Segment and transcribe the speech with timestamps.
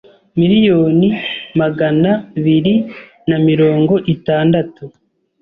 [0.37, 1.09] miliyoni
[1.59, 2.11] mahgana
[2.43, 2.75] biri
[3.29, 4.83] na mirongo itandatu